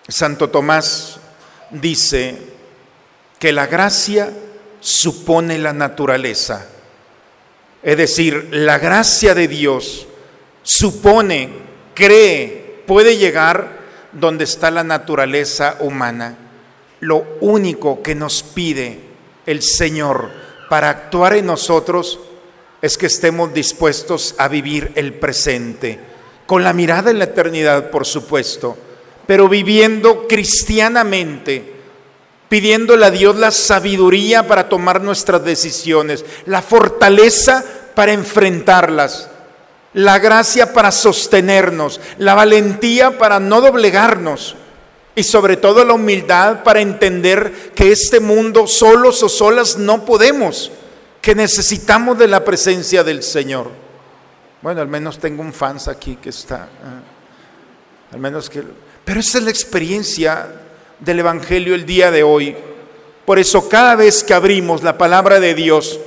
Santo 0.08 0.50
Tomás 0.50 1.20
dice 1.72 2.55
que 3.40 3.52
la 3.52 3.68
gracia 3.68 4.32
supone 4.80 5.58
la 5.58 5.74
naturaleza. 5.74 6.68
Es 7.84 7.98
decir, 7.98 8.50
la 8.52 8.80
gracia 8.80 9.36
de 9.36 9.48
Dios 9.48 10.08
supone, 10.64 11.50
cree, 11.94 12.82
puede 12.88 13.18
llegar 13.18 13.80
donde 14.12 14.44
está 14.44 14.72
la 14.72 14.84
naturaleza 14.84 15.78
humana. 15.80 16.38
Lo 17.00 17.26
único 17.42 18.02
que 18.02 18.16
nos 18.16 18.42
pide 18.42 19.00
el 19.46 19.62
Señor 19.62 20.32
para 20.70 20.90
actuar 20.90 21.36
en 21.36 21.46
nosotros 21.46 22.20
es 22.82 22.98
que 22.98 23.06
estemos 23.06 23.54
dispuestos 23.54 24.36
a 24.38 24.48
vivir 24.48 24.92
el 24.96 25.14
presente, 25.14 26.00
con 26.46 26.64
la 26.64 26.74
mirada 26.74 27.12
en 27.12 27.20
la 27.20 27.26
eternidad, 27.26 27.90
por 27.90 28.06
supuesto, 28.06 28.78
pero 29.28 29.50
viviendo 29.50 30.28
cristianamente, 30.28 31.75
pidiéndole 32.56 33.06
a 33.06 33.12
Dios 33.12 33.36
la 33.36 33.52
sabiduría 33.52 34.48
para 34.48 34.70
tomar 34.70 35.02
nuestras 35.02 35.44
decisiones, 35.44 36.24
la 36.46 36.62
fortaleza 36.62 37.66
para 37.94 38.14
enfrentarlas, 38.14 39.30
la 39.92 40.20
gracia 40.20 40.72
para 40.72 40.94
sostenernos, 40.94 42.00
la 42.18 42.34
valentía 42.34 43.18
para 43.18 43.42
no 43.42 43.60
doblegarnos 43.60 44.56
y 45.16 45.24
sobre 45.24 45.58
todo 45.58 45.84
la 45.84 45.96
humildad 45.96 46.64
para 46.64 46.80
entender 46.80 47.74
que 47.76 47.92
este 47.92 48.22
mundo 48.22 48.68
solos 48.68 49.22
o 49.22 49.28
solas 49.28 49.78
no 49.78 50.06
podemos, 50.06 50.72
que 51.20 51.36
necesitamos 51.36 52.18
de 52.18 52.30
la 52.30 52.46
presencia 52.46 53.04
del 53.04 53.22
Señor. 53.22 53.70
Bueno, 54.62 54.80
al 54.80 54.88
menos 54.88 55.20
tengo 55.20 55.42
un 55.42 55.52
fans 55.52 55.90
aquí 55.90 56.16
que 56.16 56.30
está, 56.30 56.70
ah, 56.82 58.14
al 58.14 58.20
menos 58.22 58.50
que 58.50 58.64
pero 59.04 59.20
esa 59.20 59.38
es 59.38 59.44
la 59.44 59.52
experiencia 59.52 60.48
del 61.00 61.20
Evangelio 61.20 61.76
el 61.76 61.86
día 61.86 62.12
de 62.12 62.24
hoy. 62.24 62.56
Por 63.26 63.40
eso 63.40 63.68
cada 63.68 63.96
vez 63.96 64.24
que 64.24 64.34
abrimos 64.34 64.84
la 64.84 64.98
palabra 64.98 65.40
de 65.40 65.54
Dios, 65.54 66.00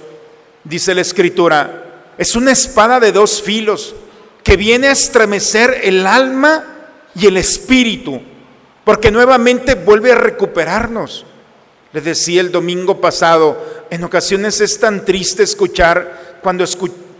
dice 0.64 0.94
la 0.94 1.00
Escritura, 1.00 1.84
es 2.16 2.36
una 2.36 2.52
espada 2.52 3.00
de 3.00 3.12
dos 3.12 3.42
filos 3.42 3.94
que 4.42 4.56
viene 4.56 4.88
a 4.88 4.92
estremecer 4.92 5.80
el 5.84 6.06
alma 6.06 6.64
y 7.14 7.26
el 7.26 7.36
espíritu, 7.36 8.20
porque 8.84 9.10
nuevamente 9.10 9.74
vuelve 9.74 10.12
a 10.12 10.16
recuperarnos. 10.16 11.26
Les 11.92 12.04
decía 12.04 12.40
el 12.40 12.52
domingo 12.52 13.00
pasado, 13.00 13.86
en 13.90 14.04
ocasiones 14.04 14.60
es 14.60 14.78
tan 14.78 15.04
triste 15.04 15.42
escuchar 15.42 16.38
cuando 16.42 16.64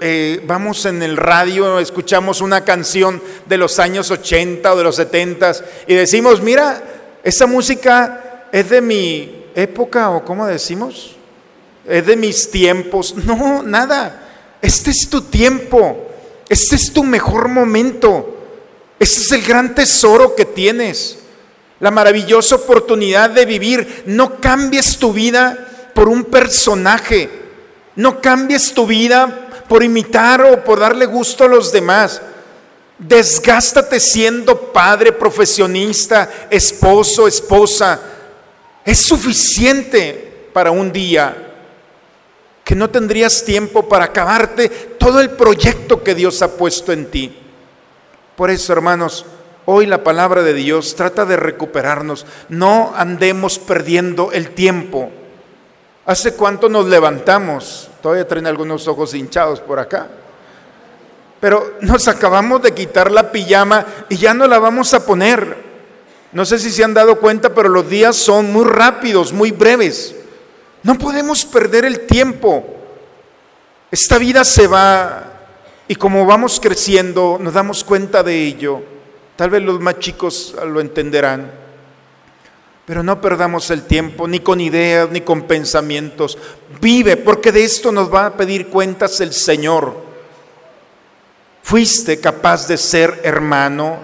eh, 0.01 0.43
vamos 0.47 0.85
en 0.85 1.03
el 1.03 1.17
radio, 1.17 1.79
escuchamos 1.79 2.41
una 2.41 2.65
canción 2.65 3.21
de 3.47 3.57
los 3.57 3.79
años 3.79 4.11
80 4.11 4.73
o 4.73 4.77
de 4.77 4.85
los 4.85 4.97
70 4.97 5.53
y 5.87 5.95
decimos, 5.95 6.41
mira, 6.41 6.83
esa 7.23 7.47
música 7.47 8.47
es 8.53 8.71
de 8.71 8.81
mi 8.81 9.47
época 9.55 10.11
o 10.11 10.25
cómo 10.25 10.47
decimos, 10.47 11.17
es 11.87 12.07
de 12.07 12.17
mis 12.17 12.51
tiempos. 12.51 13.15
No, 13.25 13.63
nada, 13.63 14.29
este 14.63 14.91
es 14.91 15.09
tu 15.11 15.23
tiempo, 15.23 16.09
este 16.49 16.77
es 16.77 16.93
tu 16.93 17.05
mejor 17.05 17.49
momento, 17.49 18.37
este 18.99 19.21
es 19.21 19.33
el 19.33 19.43
gran 19.43 19.75
tesoro 19.75 20.35
que 20.35 20.45
tienes, 20.45 21.19
la 21.81 21.91
maravillosa 21.91 22.57
oportunidad 22.57 23.31
de 23.31 23.47
vivir. 23.47 24.05
No 24.07 24.41
cambies 24.41 24.99
tu 24.99 25.13
vida 25.13 25.91
por 25.95 26.09
un 26.09 26.25
personaje, 26.25 27.29
no 27.97 28.21
cambies 28.21 28.73
tu 28.73 28.87
vida 28.87 29.65
por 29.69 29.83
imitar 29.83 30.41
o 30.43 30.65
por 30.65 30.81
darle 30.81 31.07
gusto 31.07 31.45
a 31.45 31.49
los 31.49 31.71
demás. 31.71 32.21
Desgástate 32.99 34.01
siendo 34.01 34.73
padre, 34.73 35.13
profesionista, 35.13 36.29
esposo, 36.51 37.29
esposa. 37.29 38.01
Es 38.85 38.99
suficiente 38.99 40.49
para 40.53 40.73
un 40.73 40.91
día 40.91 41.49
que 42.65 42.75
no 42.75 42.91
tendrías 42.91 43.45
tiempo 43.45 43.89
para 43.89 44.07
acabarte 44.07 44.69
todo 44.99 45.21
el 45.21 45.31
proyecto 45.31 46.03
que 46.03 46.15
Dios 46.15 46.43
ha 46.43 46.57
puesto 46.57 46.93
en 46.93 47.11
ti. 47.11 47.39
Por 48.37 48.51
eso, 48.51 48.73
hermanos, 48.73 49.25
hoy 49.65 49.87
la 49.87 50.05
palabra 50.05 50.43
de 50.43 50.53
Dios 50.53 50.95
trata 50.95 51.25
de 51.25 51.37
recuperarnos. 51.37 52.27
No 52.49 52.93
andemos 52.97 53.59
perdiendo 53.59 54.33
el 54.33 54.51
tiempo. 54.51 55.11
¿Hace 56.05 56.35
cuánto 56.35 56.69
nos 56.69 56.87
levantamos? 56.87 57.91
Todavía 58.03 58.27
traen 58.27 58.47
algunos 58.47 58.89
ojos 58.89 59.15
hinchados 59.15 59.61
por 59.61 59.79
acá. 59.79 60.09
Pero 61.41 61.77
nos 61.81 62.09
acabamos 62.09 62.63
de 62.63 62.73
quitar 62.73 63.11
la 63.11 63.31
pijama 63.31 63.87
y 64.09 64.17
ya 64.17 64.35
no 64.35 64.47
la 64.47 64.59
vamos 64.59 64.93
a 64.95 65.05
poner. 65.05 65.57
No 66.33 66.45
sé 66.45 66.59
si 66.59 66.71
se 66.71 66.85
han 66.85 66.95
dado 66.95 67.19
cuenta, 67.19 67.55
pero 67.55 67.69
los 67.69 67.89
días 67.89 68.17
son 68.17 68.53
muy 68.53 68.65
rápidos, 68.65 69.33
muy 69.33 69.51
breves. 69.51 70.15
No 70.83 70.97
podemos 70.97 71.45
perder 71.45 71.85
el 71.85 72.07
tiempo. 72.07 72.65
Esta 73.91 74.19
vida 74.19 74.45
se 74.45 74.67
va 74.67 75.33
y 75.87 75.95
como 75.95 76.27
vamos 76.27 76.61
creciendo 76.61 77.39
nos 77.41 77.55
damos 77.55 77.83
cuenta 77.85 78.23
de 78.23 78.43
ello. 78.45 78.83
Tal 79.37 79.51
vez 79.51 79.63
los 79.63 79.81
más 79.81 79.99
chicos 80.01 80.55
lo 80.67 80.81
entenderán. 80.81 81.51
Pero 82.85 83.03
no 83.03 83.21
perdamos 83.21 83.71
el 83.71 83.83
tiempo 83.83 84.27
ni 84.27 84.41
con 84.41 84.61
ideas 84.61 85.11
ni 85.11 85.21
con 85.21 85.43
pensamientos. 85.43 86.37
Vive, 86.81 87.17
porque 87.17 87.53
de 87.53 87.65
esto 87.65 87.93
nos 87.93 88.13
va 88.13 88.27
a 88.27 88.37
pedir 88.37 88.69
cuentas 88.69 89.21
el 89.21 89.33
Señor. 89.33 90.08
¿Fuiste 91.69 92.19
capaz 92.19 92.67
de 92.67 92.79
ser 92.79 93.21
hermano? 93.25 93.99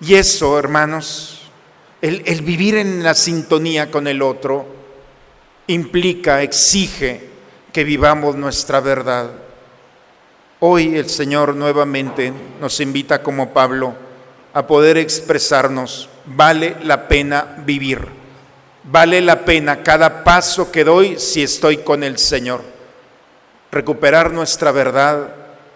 Y 0.00 0.14
eso, 0.14 0.58
hermanos, 0.58 1.42
el, 2.00 2.22
vivir 2.40 2.76
en 2.76 3.02
la 3.02 3.12
sintonía 3.12 3.90
con 3.90 4.06
el 4.06 4.22
otro 4.22 4.64
implica, 5.66 6.40
exige 6.40 7.28
que 7.74 7.84
vivamos 7.84 8.36
nuestra 8.36 8.80
verdad. 8.80 9.28
Hoy 10.60 10.96
el 10.96 11.10
Señor 11.10 11.54
nuevamente 11.56 12.32
nos 12.58 12.80
invita 12.80 13.22
como 13.22 13.52
Pablo 13.52 13.92
a 14.54 14.66
poder 14.66 14.96
expresarnos, 14.96 16.08
vale 16.24 16.76
la 16.84 17.06
pena 17.06 17.54
vivir, 17.66 18.00
vale 18.84 19.20
la 19.20 19.44
pena 19.44 19.82
cada 19.82 20.24
paso 20.24 20.72
que 20.72 20.84
doy 20.84 21.18
si 21.18 21.42
estoy 21.42 21.76
con 21.76 22.02
el 22.02 22.16
Señor. 22.16 22.69
Recuperar 23.72 24.32
nuestra 24.32 24.72
verdad 24.72 25.34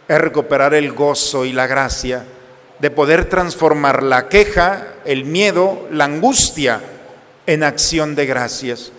es 0.09 0.20
recuperar 0.20 0.74
el 0.74 0.92
gozo 0.92 1.44
y 1.44 1.52
la 1.52 1.66
gracia 1.66 2.24
de 2.78 2.90
poder 2.90 3.26
transformar 3.26 4.02
la 4.02 4.28
queja, 4.28 4.94
el 5.04 5.24
miedo, 5.24 5.87
la 5.90 6.04
angustia 6.04 6.80
en 7.46 7.62
acción 7.62 8.14
de 8.14 8.26
gracias. 8.26 8.92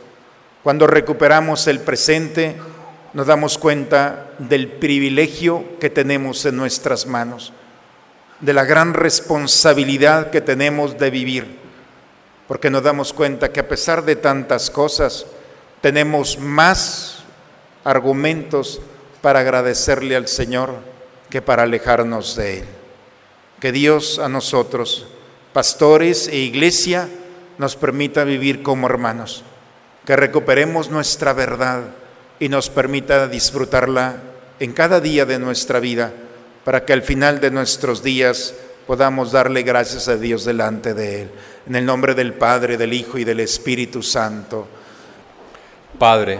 Cuando 0.63 0.87
recuperamos 0.87 1.67
el 1.67 1.79
presente, 1.79 2.55
nos 3.13 3.27
damos 3.27 3.57
cuenta 3.57 4.31
del 4.39 4.67
privilegio 4.67 5.77
que 5.79 5.89
tenemos 5.89 6.45
en 6.45 6.55
nuestras 6.55 7.05
manos 7.05 7.53
de 8.39 8.53
la 8.53 8.65
gran 8.65 8.93
responsabilidad 8.93 10.29
que 10.29 10.41
tenemos 10.41 10.97
de 10.97 11.09
vivir, 11.09 11.59
porque 12.47 12.69
nos 12.69 12.83
damos 12.83 13.13
cuenta 13.13 13.51
que 13.51 13.61
a 13.61 13.67
pesar 13.67 14.03
de 14.03 14.15
tantas 14.15 14.69
cosas, 14.69 15.25
tenemos 15.81 16.37
más 16.39 17.24
argumentos 17.85 18.81
para 19.21 19.39
agradecerle 19.39 20.17
al 20.17 20.27
Señor 20.27 20.75
que 21.29 21.41
para 21.41 21.63
alejarnos 21.63 22.35
de 22.35 22.59
Él. 22.59 22.65
Que 23.61 23.71
Dios 23.71 24.19
a 24.19 24.27
nosotros, 24.27 25.07
pastores 25.53 26.27
e 26.27 26.35
iglesia, 26.37 27.07
nos 27.57 27.77
permita 27.77 28.25
vivir 28.25 28.61
como 28.61 28.87
hermanos, 28.87 29.43
que 30.05 30.17
recuperemos 30.17 30.89
nuestra 30.89 31.31
verdad 31.31 31.83
y 32.39 32.49
nos 32.49 32.69
permita 32.69 33.27
disfrutarla 33.29 34.17
en 34.59 34.73
cada 34.73 34.99
día 34.99 35.25
de 35.25 35.39
nuestra 35.39 35.79
vida 35.79 36.11
para 36.65 36.83
que 36.83 36.93
al 36.93 37.01
final 37.01 37.39
de 37.39 37.51
nuestros 37.51 38.03
días 38.03 38.53
podamos 38.87 39.31
darle 39.31 39.63
gracias 39.63 40.07
a 40.07 40.17
Dios 40.17 40.45
delante 40.45 40.93
de 40.93 41.21
Él. 41.21 41.31
En 41.67 41.75
el 41.75 41.85
nombre 41.85 42.13
del 42.13 42.33
Padre, 42.33 42.77
del 42.77 42.93
Hijo 42.93 43.17
y 43.17 43.23
del 43.23 43.39
Espíritu 43.39 44.03
Santo. 44.03 44.67
Padre, 45.97 46.39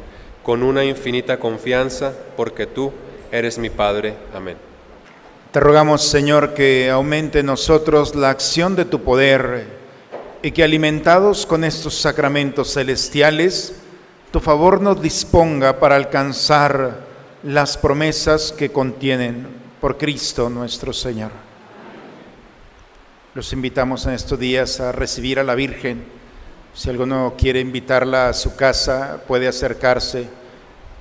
con 0.43 0.63
una 0.63 0.83
infinita 0.83 1.39
confianza, 1.39 2.13
porque 2.35 2.67
tú 2.67 2.91
eres 3.31 3.57
mi 3.57 3.69
Padre. 3.69 4.15
Amén. 4.33 4.57
Te 5.51 5.59
rogamos, 5.59 6.03
Señor, 6.03 6.53
que 6.53 6.89
aumente 6.89 7.39
en 7.39 7.47
nosotros 7.47 8.15
la 8.15 8.29
acción 8.29 8.75
de 8.75 8.85
tu 8.85 9.01
poder 9.01 9.65
y 10.41 10.51
que 10.51 10.63
alimentados 10.63 11.45
con 11.45 11.63
estos 11.63 11.95
sacramentos 11.95 12.73
celestiales, 12.73 13.75
tu 14.31 14.39
favor 14.39 14.81
nos 14.81 15.01
disponga 15.01 15.79
para 15.79 15.97
alcanzar 15.97 16.99
las 17.43 17.77
promesas 17.77 18.51
que 18.51 18.71
contienen 18.71 19.45
por 19.81 19.97
Cristo 19.97 20.49
nuestro 20.49 20.93
Señor. 20.93 21.31
Los 23.33 23.51
invitamos 23.53 24.05
en 24.05 24.13
estos 24.13 24.39
días 24.39 24.79
a 24.79 24.91
recibir 24.91 25.39
a 25.39 25.43
la 25.43 25.55
Virgen. 25.55 26.20
Si 26.73 26.89
alguno 26.89 27.35
quiere 27.37 27.59
invitarla 27.59 28.29
a 28.29 28.33
su 28.33 28.55
casa, 28.55 29.21
puede 29.27 29.47
acercarse 29.47 30.27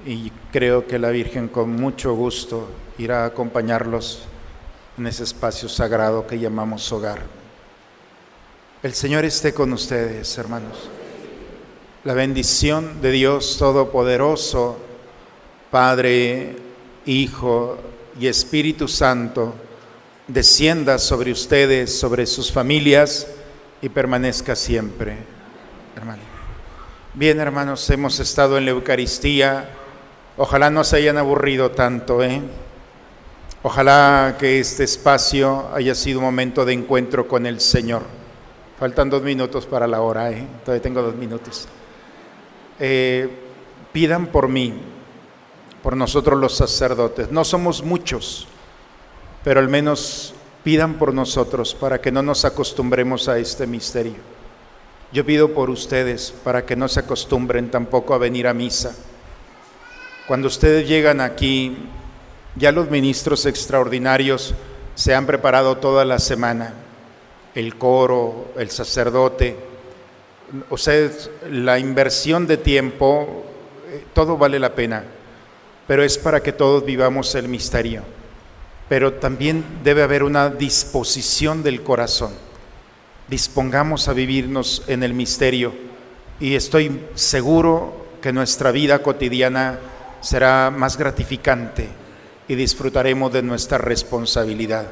y 0.05 0.31
creo 0.53 0.87
que 0.87 0.99
la 0.99 1.11
Virgen 1.11 1.49
con 1.49 1.71
mucho 1.71 2.15
gusto 2.15 2.69
irá 2.99 3.23
a 3.23 3.27
acompañarlos 3.27 4.23
en 4.99 5.07
ese 5.07 5.23
espacio 5.23 5.69
sagrado 5.69 6.27
que 6.27 6.39
llamamos 6.39 6.91
hogar. 6.93 7.23
El 8.83 8.95
Señor 8.95 9.25
esté 9.25 9.55
con 9.55 9.73
ustedes, 9.73 10.37
hermanos. 10.39 10.91
La 12.03 12.15
bendición 12.15 13.01
de 13.01 13.13
Dios 13.13 13.57
Todopoderoso, 13.59 14.77
Padre, 15.71 16.57
Hijo 17.07 17.79
y 18.19 18.27
Espíritu 18.27 18.89
Santo, 18.89 19.55
descienda 20.27 20.99
sobre 20.99 21.31
ustedes, 21.31 21.97
sobre 21.97 22.27
sus 22.27 22.51
familias 22.51 23.29
y 23.83 23.89
permanezca 23.89 24.57
siempre. 24.57 25.40
Bien, 27.15 27.41
hermanos, 27.41 27.91
hemos 27.91 28.21
estado 28.21 28.57
en 28.57 28.65
la 28.65 28.71
Eucaristía. 28.71 29.69
Ojalá 30.37 30.71
no 30.71 30.85
se 30.85 30.97
hayan 30.97 31.19
aburrido 31.19 31.73
tanto, 31.73 32.23
¿eh? 32.23 32.41
Ojalá 33.63 34.37
que 34.39 34.61
este 34.61 34.85
espacio 34.85 35.69
haya 35.75 35.95
sido 35.95 36.21
un 36.21 36.27
momento 36.27 36.65
de 36.65 36.73
encuentro 36.73 37.27
con 37.29 37.45
el 37.47 37.61
Señor. 37.61 38.03
Faltan 38.79 39.11
dos 39.11 39.23
minutos 39.23 39.67
para 39.67 39.87
la 39.87 40.01
hora, 40.01 40.31
¿eh? 40.31 40.47
todavía 40.65 40.81
tengo 40.81 41.03
dos 41.03 41.15
minutos. 41.15 41.69
Eh, 42.79 43.29
pidan 43.93 44.29
por 44.29 44.49
mí, 44.49 44.81
por 45.83 45.97
nosotros 45.97 46.39
los 46.39 46.57
sacerdotes. 46.57 47.31
No 47.31 47.45
somos 47.45 47.83
muchos, 47.83 48.47
pero 49.45 49.61
al 49.61 49.69
menos 49.69 50.33
pidan 50.65 50.95
por 50.95 51.13
nosotros 51.13 51.75
para 51.75 52.01
que 52.01 52.13
no 52.13 52.23
nos 52.23 52.47
acostumbremos 52.47 53.29
a 53.29 53.39
este 53.39 53.67
misterio. 53.67 54.40
Yo 55.13 55.27
pido 55.27 55.53
por 55.55 55.71
ustedes 55.71 56.33
para 56.45 56.65
que 56.65 56.77
no 56.77 56.89
se 56.89 57.01
acostumbren 57.01 57.71
tampoco 57.71 58.15
a 58.15 58.19
venir 58.19 58.47
a 58.47 58.55
misa. 58.55 58.95
Cuando 60.29 60.47
ustedes 60.47 60.89
llegan 60.89 61.21
aquí 61.21 61.77
ya 62.57 62.73
los 62.73 62.91
ministros 62.91 63.47
extraordinarios 63.47 64.55
se 64.95 65.15
han 65.15 65.27
preparado 65.27 65.79
toda 65.79 66.05
la 66.05 66.19
semana, 66.19 66.75
el 67.55 67.77
coro, 67.77 68.53
el 68.57 68.71
sacerdote, 68.71 69.57
o 70.69 70.77
sea, 70.77 71.11
la 71.49 71.79
inversión 71.79 72.47
de 72.47 72.57
tiempo, 72.57 73.45
eh, 73.89 74.05
todo 74.13 74.37
vale 74.37 74.59
la 74.59 74.75
pena, 74.75 75.05
pero 75.87 76.03
es 76.03 76.19
para 76.19 76.43
que 76.43 76.53
todos 76.53 76.85
vivamos 76.85 77.35
el 77.35 77.49
misterio. 77.49 78.03
Pero 78.89 79.15
también 79.15 79.65
debe 79.85 80.03
haber 80.03 80.25
una 80.25 80.49
disposición 80.49 81.63
del 81.63 81.83
corazón. 81.83 82.33
Dispongamos 83.31 84.09
a 84.09 84.13
vivirnos 84.13 84.83
en 84.89 85.05
el 85.05 85.15
misterio 85.15 85.73
y 86.41 86.57
estoy 86.57 87.01
seguro 87.15 88.07
que 88.21 88.33
nuestra 88.33 88.73
vida 88.73 89.05
cotidiana 89.05 89.79
será 90.21 90.71
más 90.71 90.97
gratificante 90.97 91.89
y 92.49 92.57
disfrutaremos 92.57 93.33
de 93.33 93.43
nuestra 93.43 93.79
responsabilidad. 93.79 94.87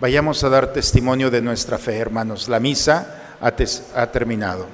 Vayamos 0.00 0.44
a 0.44 0.50
dar 0.50 0.74
testimonio 0.74 1.30
de 1.30 1.40
nuestra 1.40 1.78
fe, 1.78 1.96
hermanos. 1.96 2.46
La 2.46 2.60
misa 2.60 3.36
ha, 3.40 4.06
terminado. 4.08 4.66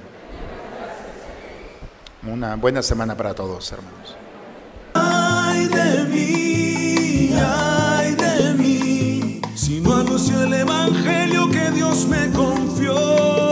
Una 2.27 2.57
buena 2.57 2.83
semana 2.83 3.17
para 3.17 3.33
todos, 3.33 3.71
hermanos. 3.71 4.17
Ay 4.95 5.69
de 5.69 6.05
anuncio 10.19 10.43
el 10.43 10.53
evangelio 10.53 11.49
que 11.49 11.71
Dios 11.71 12.09
me 12.09 12.29
confió. 12.33 13.48